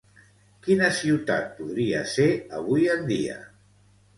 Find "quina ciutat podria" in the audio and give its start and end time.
0.67-2.01